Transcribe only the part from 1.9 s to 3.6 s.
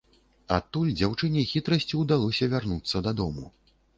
ўдалося вярнуцца дадому.